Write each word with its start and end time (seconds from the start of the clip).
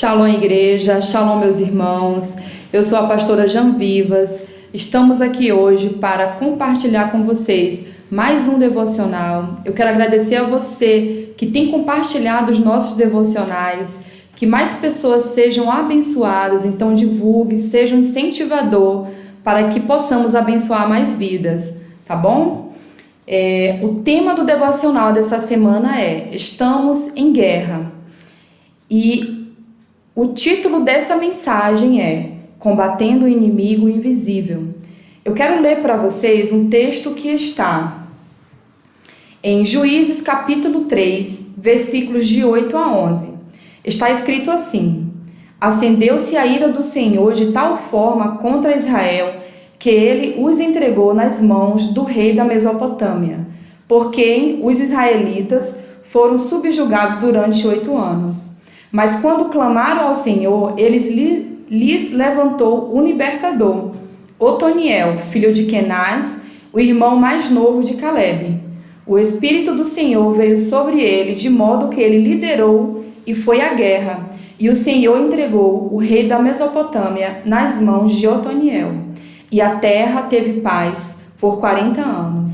Shalom, 0.00 0.28
igreja, 0.28 0.98
shalom, 1.02 1.40
meus 1.40 1.60
irmãos. 1.60 2.34
Eu 2.72 2.82
sou 2.82 2.98
a 2.98 3.06
pastora 3.06 3.46
Jan 3.46 3.72
Vivas. 3.72 4.40
Estamos 4.72 5.20
aqui 5.20 5.52
hoje 5.52 5.90
para 5.90 6.26
compartilhar 6.38 7.12
com 7.12 7.22
vocês 7.24 7.84
mais 8.10 8.48
um 8.48 8.58
devocional. 8.58 9.56
Eu 9.62 9.74
quero 9.74 9.90
agradecer 9.90 10.36
a 10.36 10.44
você 10.44 11.34
que 11.36 11.44
tem 11.44 11.70
compartilhado 11.70 12.50
os 12.50 12.58
nossos 12.58 12.94
devocionais, 12.94 14.00
que 14.34 14.46
mais 14.46 14.74
pessoas 14.74 15.22
sejam 15.24 15.70
abençoadas, 15.70 16.64
então 16.64 16.94
divulgue, 16.94 17.58
seja 17.58 17.94
um 17.94 17.98
incentivador 17.98 19.06
para 19.44 19.68
que 19.68 19.80
possamos 19.80 20.34
abençoar 20.34 20.88
mais 20.88 21.12
vidas, 21.12 21.76
tá 22.06 22.16
bom? 22.16 22.72
É, 23.26 23.80
o 23.82 23.96
tema 23.96 24.32
do 24.32 24.44
devocional 24.44 25.12
dessa 25.12 25.38
semana 25.38 26.00
é 26.00 26.30
Estamos 26.32 27.10
em 27.14 27.34
Guerra. 27.34 27.92
E 28.90 29.39
o 30.20 30.34
título 30.34 30.80
dessa 30.80 31.16
mensagem 31.16 32.02
é 32.02 32.32
Combatendo 32.58 33.24
o 33.24 33.28
Inimigo 33.28 33.88
Invisível. 33.88 34.68
Eu 35.24 35.32
quero 35.32 35.62
ler 35.62 35.80
para 35.80 35.96
vocês 35.96 36.52
um 36.52 36.68
texto 36.68 37.12
que 37.12 37.28
está 37.28 38.06
em 39.42 39.64
Juízes 39.64 40.20
capítulo 40.20 40.84
3, 40.84 41.52
versículos 41.56 42.28
de 42.28 42.44
8 42.44 42.76
a 42.76 42.92
11. 42.92 43.30
Está 43.82 44.10
escrito 44.10 44.50
assim: 44.50 45.10
Acendeu-se 45.58 46.36
a 46.36 46.44
ira 46.44 46.68
do 46.68 46.82
Senhor 46.82 47.32
de 47.32 47.50
tal 47.52 47.78
forma 47.78 48.36
contra 48.36 48.76
Israel 48.76 49.40
que 49.78 49.88
ele 49.88 50.38
os 50.38 50.60
entregou 50.60 51.14
nas 51.14 51.40
mãos 51.40 51.86
do 51.94 52.02
rei 52.02 52.34
da 52.34 52.44
Mesopotâmia, 52.44 53.46
por 53.88 54.10
quem 54.10 54.60
os 54.62 54.80
israelitas 54.80 55.78
foram 56.02 56.36
subjugados 56.36 57.16
durante 57.16 57.66
oito 57.66 57.96
anos. 57.96 58.59
Mas 58.90 59.16
quando 59.16 59.50
clamaram 59.50 60.08
ao 60.08 60.14
Senhor, 60.14 60.74
eles 60.76 61.08
lhes 61.70 62.12
levantou 62.12 62.96
um 62.96 63.04
libertador, 63.04 63.92
Otoniel, 64.38 65.18
filho 65.18 65.52
de 65.52 65.64
Kenaz, 65.64 66.42
o 66.72 66.80
irmão 66.80 67.14
mais 67.14 67.50
novo 67.50 67.84
de 67.84 67.94
Caleb. 67.94 68.60
O 69.06 69.18
Espírito 69.18 69.74
do 69.74 69.84
Senhor 69.84 70.32
veio 70.34 70.56
sobre 70.56 71.00
ele, 71.00 71.34
de 71.34 71.50
modo 71.50 71.88
que 71.88 72.00
ele 72.00 72.18
liderou 72.18 73.04
e 73.26 73.34
foi 73.34 73.60
à 73.60 73.74
guerra. 73.74 74.30
E 74.58 74.68
o 74.68 74.76
Senhor 74.76 75.20
entregou 75.20 75.88
o 75.92 75.98
rei 75.98 76.28
da 76.28 76.38
Mesopotâmia 76.38 77.42
nas 77.44 77.80
mãos 77.80 78.14
de 78.14 78.26
Otoniel. 78.26 78.92
E 79.50 79.60
a 79.60 79.76
terra 79.76 80.22
teve 80.22 80.60
paz 80.60 81.18
por 81.40 81.58
40 81.58 82.00
anos. 82.00 82.52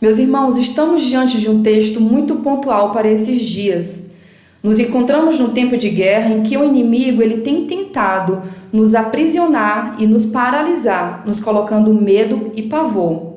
Meus 0.00 0.18
irmãos, 0.18 0.56
estamos 0.56 1.02
diante 1.02 1.40
de 1.40 1.48
um 1.48 1.62
texto 1.62 2.00
muito 2.00 2.36
pontual 2.36 2.92
para 2.92 3.10
esses 3.10 3.40
dias. 3.42 4.13
Nos 4.64 4.78
encontramos 4.78 5.38
num 5.38 5.50
tempo 5.50 5.76
de 5.76 5.90
guerra 5.90 6.30
em 6.30 6.42
que 6.42 6.56
o 6.56 6.64
inimigo 6.64 7.20
ele 7.22 7.42
tem 7.42 7.66
tentado 7.66 8.40
nos 8.72 8.94
aprisionar 8.94 9.96
e 9.98 10.06
nos 10.06 10.24
paralisar, 10.24 11.22
nos 11.26 11.38
colocando 11.38 11.92
medo 11.92 12.50
e 12.56 12.62
pavor. 12.62 13.34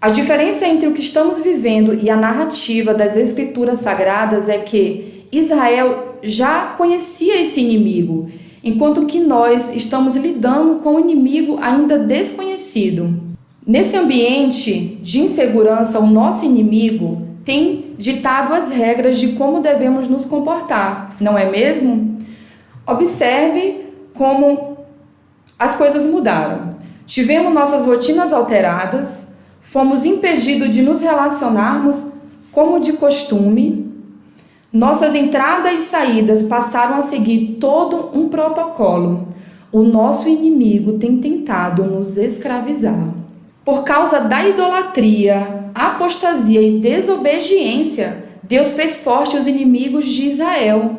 A 0.00 0.08
diferença 0.08 0.66
entre 0.66 0.88
o 0.88 0.92
que 0.92 1.02
estamos 1.02 1.38
vivendo 1.38 1.92
e 1.92 2.08
a 2.08 2.16
narrativa 2.16 2.94
das 2.94 3.14
escrituras 3.14 3.80
sagradas 3.80 4.48
é 4.48 4.56
que 4.56 5.26
Israel 5.30 6.16
já 6.22 6.68
conhecia 6.78 7.42
esse 7.42 7.60
inimigo, 7.60 8.30
enquanto 8.64 9.04
que 9.04 9.20
nós 9.20 9.76
estamos 9.76 10.16
lidando 10.16 10.76
com 10.76 10.94
um 10.94 11.00
inimigo 11.00 11.58
ainda 11.60 11.98
desconhecido. 11.98 13.20
Nesse 13.66 13.98
ambiente 13.98 14.98
de 15.02 15.20
insegurança, 15.20 16.00
o 16.00 16.06
nosso 16.06 16.46
inimigo 16.46 17.31
tem 17.44 17.94
ditado 17.98 18.54
as 18.54 18.70
regras 18.70 19.18
de 19.18 19.32
como 19.32 19.60
devemos 19.60 20.08
nos 20.08 20.24
comportar, 20.24 21.16
não 21.20 21.36
é 21.36 21.50
mesmo? 21.50 22.18
Observe 22.86 23.86
como 24.14 24.78
as 25.58 25.74
coisas 25.74 26.06
mudaram. 26.06 26.70
Tivemos 27.06 27.52
nossas 27.52 27.84
rotinas 27.84 28.32
alteradas, 28.32 29.28
fomos 29.60 30.04
impedidos 30.04 30.70
de 30.70 30.82
nos 30.82 31.00
relacionarmos 31.00 32.12
como 32.50 32.78
de 32.78 32.94
costume, 32.94 33.90
nossas 34.72 35.14
entradas 35.14 35.74
e 35.74 35.82
saídas 35.82 36.44
passaram 36.44 36.96
a 36.96 37.02
seguir 37.02 37.58
todo 37.60 38.10
um 38.18 38.28
protocolo. 38.28 39.28
O 39.70 39.82
nosso 39.82 40.28
inimigo 40.28 40.94
tem 40.94 41.18
tentado 41.18 41.84
nos 41.84 42.16
escravizar. 42.16 43.08
Por 43.64 43.84
causa 43.84 44.20
da 44.20 44.46
idolatria, 44.46 45.61
apostasia 45.74 46.60
e 46.60 46.78
desobediência, 46.78 48.24
Deus 48.42 48.72
fez 48.72 48.96
forte 48.96 49.36
os 49.36 49.46
inimigos 49.46 50.06
de 50.06 50.26
Israel. 50.26 50.98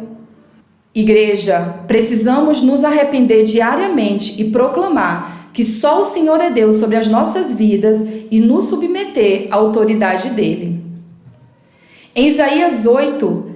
Igreja, 0.96 1.82
precisamos 1.88 2.62
nos 2.62 2.84
arrepender 2.84 3.44
diariamente 3.44 4.42
e 4.42 4.52
proclamar 4.52 5.50
que 5.54 5.66
só 5.66 6.02
o 6.02 6.04
Senhor 6.04 6.40
é 6.42 6.50
Deus 6.50 6.78
sobre 6.78 6.96
as 6.96 7.08
nossas 7.08 7.52
vidas 7.52 8.04
e 8.32 8.40
nos 8.40 8.66
submeter 8.66 9.48
à 9.52 9.56
autoridade 9.56 10.30
dele. 10.30 10.82
Em 12.16 12.28
Isaías 12.28 12.86
8, 12.86 13.52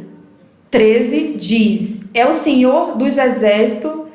13 0.69 1.35
diz: 1.38 2.01
É 2.13 2.28
o 2.28 2.34
Senhor 2.34 2.97
dos 2.97 3.17
exércitos 3.17 4.07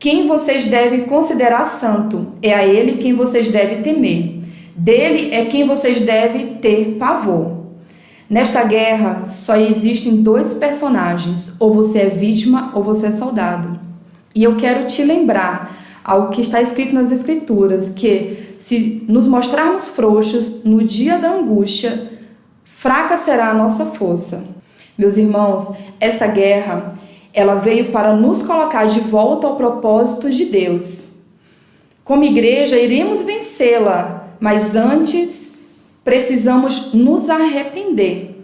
quem 0.00 0.26
vocês 0.26 0.64
devem 0.64 1.02
considerar 1.02 1.66
santo, 1.66 2.28
é 2.42 2.54
a 2.54 2.66
ele 2.66 2.96
quem 2.96 3.12
vocês 3.12 3.50
devem 3.50 3.82
temer. 3.82 4.39
Dele 4.80 5.34
é 5.34 5.44
quem 5.44 5.66
vocês 5.66 6.00
devem 6.00 6.54
ter 6.54 6.96
pavor. 6.98 7.66
Nesta 8.30 8.64
guerra 8.64 9.26
só 9.26 9.54
existem 9.56 10.22
dois 10.22 10.54
personagens: 10.54 11.54
ou 11.60 11.74
você 11.74 11.98
é 11.98 12.08
vítima 12.08 12.72
ou 12.74 12.82
você 12.82 13.08
é 13.08 13.10
soldado. 13.10 13.78
E 14.34 14.42
eu 14.42 14.56
quero 14.56 14.86
te 14.86 15.04
lembrar 15.04 15.76
algo 16.02 16.30
que 16.30 16.40
está 16.40 16.62
escrito 16.62 16.94
nas 16.94 17.12
Escrituras: 17.12 17.90
que 17.90 18.54
se 18.58 19.04
nos 19.06 19.28
mostrarmos 19.28 19.90
frouxos 19.90 20.64
no 20.64 20.82
dia 20.82 21.18
da 21.18 21.30
angústia, 21.30 22.12
fraca 22.64 23.18
será 23.18 23.50
a 23.50 23.54
nossa 23.54 23.84
força. 23.84 24.46
Meus 24.96 25.18
irmãos, 25.18 25.74
essa 26.00 26.26
guerra 26.26 26.94
ela 27.34 27.56
veio 27.56 27.92
para 27.92 28.16
nos 28.16 28.40
colocar 28.40 28.86
de 28.86 29.00
volta 29.00 29.46
ao 29.46 29.56
propósito 29.56 30.30
de 30.30 30.46
Deus. 30.46 31.10
Como 32.02 32.24
igreja, 32.24 32.78
iremos 32.78 33.20
vencê-la 33.20 34.29
mas 34.40 34.74
antes 34.74 35.58
precisamos 36.02 36.94
nos 36.94 37.28
arrepender. 37.28 38.36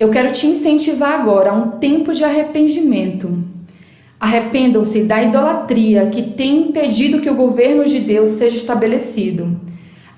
Eu 0.00 0.10
quero 0.10 0.32
te 0.32 0.46
incentivar 0.46 1.20
agora 1.20 1.50
a 1.50 1.54
um 1.54 1.72
tempo 1.72 2.12
de 2.12 2.24
arrependimento. 2.24 3.38
Arrependam-se 4.18 5.04
da 5.04 5.22
idolatria 5.22 6.06
que 6.06 6.22
tem 6.22 6.68
impedido 6.68 7.20
que 7.20 7.28
o 7.28 7.34
governo 7.34 7.84
de 7.84 8.00
Deus 8.00 8.30
seja 8.30 8.56
estabelecido. 8.56 9.60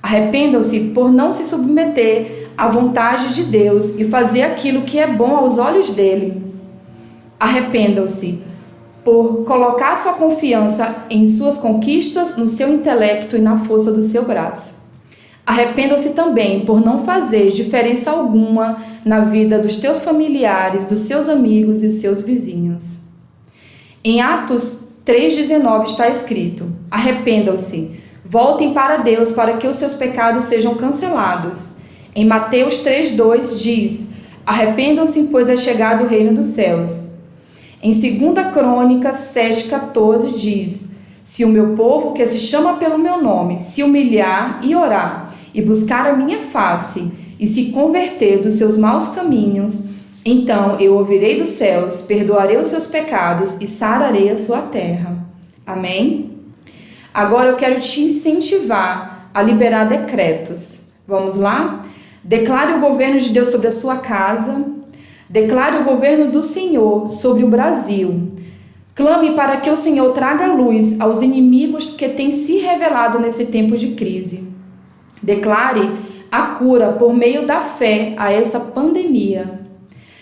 Arrependam-se 0.02 0.78
por 0.94 1.10
não 1.10 1.32
se 1.32 1.44
submeter 1.44 2.48
à 2.56 2.68
vontade 2.68 3.34
de 3.34 3.42
Deus 3.42 3.98
e 3.98 4.04
fazer 4.04 4.42
aquilo 4.42 4.82
que 4.82 4.98
é 4.98 5.06
bom 5.06 5.36
aos 5.36 5.58
olhos 5.58 5.90
dele. 5.90 6.40
Arrependam-se 7.38 8.38
por 9.06 9.44
colocar 9.44 9.94
sua 9.94 10.14
confiança 10.14 11.06
em 11.08 11.28
suas 11.28 11.58
conquistas, 11.58 12.36
no 12.36 12.48
seu 12.48 12.74
intelecto 12.74 13.36
e 13.36 13.40
na 13.40 13.56
força 13.56 13.92
do 13.92 14.02
seu 14.02 14.24
braço. 14.24 14.84
Arrependam-se 15.46 16.10
também 16.10 16.66
por 16.66 16.84
não 16.84 17.04
fazer 17.04 17.52
diferença 17.52 18.10
alguma 18.10 18.78
na 19.04 19.20
vida 19.20 19.60
dos 19.60 19.76
teus 19.76 20.00
familiares, 20.00 20.86
dos 20.86 20.98
seus 20.98 21.28
amigos 21.28 21.84
e 21.84 21.90
seus 21.92 22.20
vizinhos. 22.20 22.98
Em 24.02 24.20
Atos 24.20 24.88
3,19 25.06 25.84
está 25.86 26.08
escrito: 26.08 26.72
Arrependam-se, 26.90 27.92
voltem 28.24 28.74
para 28.74 28.96
Deus 28.96 29.30
para 29.30 29.56
que 29.56 29.68
os 29.68 29.76
seus 29.76 29.94
pecados 29.94 30.46
sejam 30.46 30.74
cancelados. 30.74 31.74
Em 32.12 32.24
Mateus 32.24 32.84
3,2 32.84 33.56
diz: 33.56 34.08
Arrependam-se, 34.44 35.22
pois 35.30 35.48
é 35.48 35.56
chegado 35.56 36.02
o 36.02 36.08
reino 36.08 36.34
dos 36.34 36.46
céus. 36.46 37.05
Em 37.82 37.90
2 37.90 38.52
Crônica 38.52 39.12
7,14 39.12 40.34
diz: 40.34 40.90
Se 41.22 41.44
o 41.44 41.48
meu 41.48 41.74
povo, 41.74 42.12
que 42.12 42.26
se 42.26 42.38
chama 42.38 42.74
pelo 42.74 42.98
meu 42.98 43.22
nome, 43.22 43.58
se 43.58 43.82
humilhar 43.82 44.60
e 44.62 44.74
orar, 44.74 45.34
e 45.52 45.60
buscar 45.60 46.06
a 46.06 46.16
minha 46.16 46.40
face, 46.40 47.10
e 47.38 47.46
se 47.46 47.66
converter 47.66 48.40
dos 48.40 48.54
seus 48.54 48.76
maus 48.76 49.08
caminhos, 49.08 49.84
então 50.24 50.80
eu 50.80 50.94
ouvirei 50.94 51.38
dos 51.38 51.50
céus, 51.50 52.02
perdoarei 52.02 52.56
os 52.56 52.66
seus 52.66 52.86
pecados 52.86 53.60
e 53.60 53.66
sararei 53.66 54.30
a 54.30 54.36
sua 54.36 54.62
terra. 54.62 55.24
Amém? 55.66 56.32
Agora 57.12 57.50
eu 57.50 57.56
quero 57.56 57.80
te 57.80 58.02
incentivar 58.02 59.30
a 59.32 59.42
liberar 59.42 59.84
decretos. 59.84 60.86
Vamos 61.06 61.36
lá? 61.36 61.82
Declare 62.24 62.72
o 62.72 62.80
governo 62.80 63.20
de 63.20 63.30
Deus 63.30 63.50
sobre 63.50 63.68
a 63.68 63.72
sua 63.72 63.98
casa, 63.98 64.64
Declare 65.28 65.78
o 65.78 65.84
governo 65.84 66.30
do 66.30 66.40
Senhor 66.40 67.08
sobre 67.08 67.42
o 67.42 67.48
Brasil. 67.48 68.28
Clame 68.94 69.32
para 69.32 69.56
que 69.56 69.68
o 69.68 69.76
Senhor 69.76 70.12
traga 70.12 70.46
luz 70.46 71.00
aos 71.00 71.20
inimigos 71.20 71.88
que 71.88 72.08
têm 72.08 72.30
se 72.30 72.58
revelado 72.58 73.18
nesse 73.18 73.46
tempo 73.46 73.76
de 73.76 73.88
crise. 73.88 74.48
Declare 75.22 75.90
a 76.30 76.42
cura 76.54 76.92
por 76.92 77.12
meio 77.12 77.44
da 77.44 77.60
fé 77.60 78.14
a 78.16 78.32
essa 78.32 78.60
pandemia. 78.60 79.60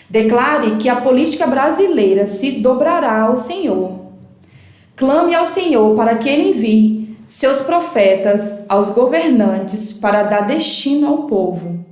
Declare 0.09 0.77
que 0.77 0.89
a 0.89 0.95
política 0.95 1.45
brasileira 1.45 2.25
se 2.25 2.59
dobrará 2.59 3.21
ao 3.21 3.35
Senhor. 3.35 4.05
Clame 4.95 5.35
ao 5.35 5.45
Senhor 5.45 5.95
para 5.95 6.15
que 6.15 6.29
ele 6.29 6.49
envie 6.49 7.17
seus 7.27 7.61
profetas 7.61 8.65
aos 8.67 8.89
governantes 8.89 9.93
para 9.93 10.23
dar 10.23 10.47
destino 10.47 11.07
ao 11.07 11.17
povo. 11.23 11.85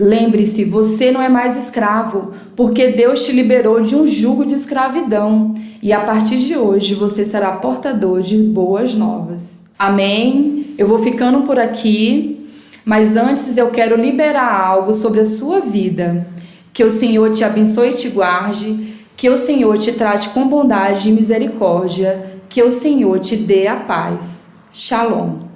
Lembre-se, 0.00 0.64
você 0.64 1.10
não 1.10 1.20
é 1.20 1.28
mais 1.28 1.58
escravo, 1.58 2.32
porque 2.56 2.88
Deus 2.88 3.22
te 3.22 3.32
liberou 3.32 3.82
de 3.82 3.94
um 3.94 4.06
jugo 4.06 4.46
de 4.46 4.54
escravidão 4.54 5.54
e 5.82 5.92
a 5.92 6.00
partir 6.00 6.38
de 6.38 6.56
hoje 6.56 6.94
você 6.94 7.22
será 7.22 7.52
portador 7.52 8.22
de 8.22 8.38
boas 8.38 8.94
novas. 8.94 9.60
Amém? 9.78 10.74
Eu 10.78 10.88
vou 10.88 10.98
ficando 11.00 11.42
por 11.42 11.58
aqui, 11.58 12.48
mas 12.82 13.14
antes 13.14 13.58
eu 13.58 13.70
quero 13.70 14.00
liberar 14.00 14.50
algo 14.50 14.94
sobre 14.94 15.20
a 15.20 15.26
sua 15.26 15.60
vida. 15.60 16.26
Que 16.72 16.82
o 16.82 16.90
Senhor 16.90 17.30
te 17.32 17.44
abençoe 17.44 17.90
e 17.90 17.96
te 17.96 18.08
guarde, 18.08 18.94
que 19.18 19.28
o 19.28 19.36
Senhor 19.36 19.76
te 19.76 19.92
trate 19.92 20.30
com 20.30 20.48
bondade 20.48 21.10
e 21.10 21.12
misericórdia, 21.12 22.40
que 22.48 22.62
o 22.62 22.70
Senhor 22.70 23.18
te 23.20 23.36
dê 23.36 23.66
a 23.66 23.76
paz. 23.76 24.44
Shalom. 24.72 25.49